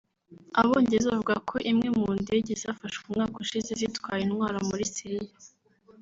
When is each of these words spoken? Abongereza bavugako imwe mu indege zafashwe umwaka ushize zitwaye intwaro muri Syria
Abongereza 0.61 1.13
bavugako 1.13 1.55
imwe 1.71 1.87
mu 1.97 2.05
indege 2.19 2.51
zafashwe 2.61 3.03
umwaka 3.07 3.35
ushize 3.43 3.69
zitwaye 3.79 4.21
intwaro 4.23 4.57
muri 4.69 4.83
Syria 4.93 5.35